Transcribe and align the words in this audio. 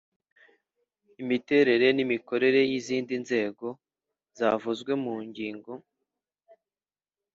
Imiterere 1.21 1.87
n‘imikorere 1.93 2.59
y’izindi 2.69 3.13
nzego 3.23 3.67
zavuzwe 4.37 4.91
mu 5.03 5.13
nging 5.27 5.63